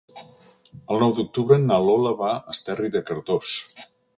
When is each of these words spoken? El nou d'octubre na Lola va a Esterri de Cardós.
El 0.95 1.03
nou 1.03 1.13
d'octubre 1.17 1.59
na 1.67 1.79
Lola 1.89 2.15
va 2.25 2.33
a 2.39 2.57
Esterri 2.57 2.91
de 2.97 3.07
Cardós. 3.11 3.53